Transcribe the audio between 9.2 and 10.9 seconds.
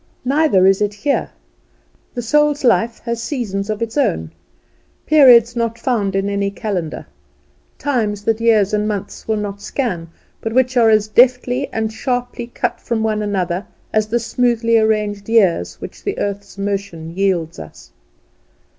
will not scan, but which are